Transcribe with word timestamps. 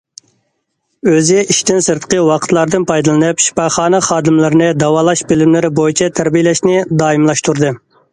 ئۆزى 1.09 1.41
ئىشتىن 1.41 1.83
سىرتقى 1.87 2.21
ۋاقىتلاردىن 2.27 2.87
پايدىلىنىپ، 2.91 3.43
شىپاخانا 3.47 3.99
خادىملىرىنى 4.07 4.71
داۋالاش 4.85 5.23
بىلىملىرى 5.33 5.71
بويىچە 5.81 6.09
تەربىيەلەشنى 6.21 6.79
دائىملاشتۇردى. 7.03 7.71